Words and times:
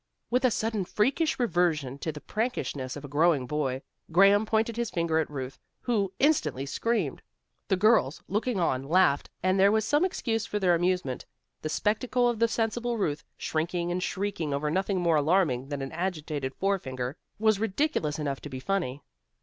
With 0.31 0.43
a 0.43 0.49
sudden 0.49 0.83
freakish 0.83 1.37
reversion 1.37 1.99
to 1.99 2.11
the 2.11 2.21
prankishness 2.21 2.95
of 2.95 3.05
a 3.05 3.07
growing 3.07 3.45
boy, 3.45 3.83
Graham 4.11 4.47
pointed 4.47 4.75
his 4.75 4.89
finger 4.89 5.19
at 5.19 5.29
Ruth, 5.29 5.59
who 5.81 6.11
instantly 6.17 6.65
screamed. 6.65 7.21
The 7.67 7.77
girls 7.77 8.23
looking 8.27 8.59
on, 8.59 8.81
laughed, 8.89 9.29
and 9.43 9.59
there 9.59 9.71
was 9.71 9.85
some 9.85 10.03
excuse 10.03 10.43
for 10.47 10.57
their 10.57 10.73
amusement. 10.73 11.27
The 11.61 11.69
spectacle 11.69 12.27
of 12.27 12.39
the 12.39 12.47
sensible 12.47 12.97
Ruth, 12.97 13.23
shrinking 13.37 13.91
and 13.91 14.01
shrieking 14.01 14.55
over 14.55 14.71
nothing 14.71 14.99
more 14.99 15.17
alarming 15.17 15.69
than 15.69 15.83
an 15.83 15.91
agitated 15.91 16.55
forefinger, 16.55 17.15
was 17.37 17.59
ridiculous 17.59 18.17
enough 18.17 18.41
to 18.41 18.49
be 18.49 18.59
funny. 18.59 19.03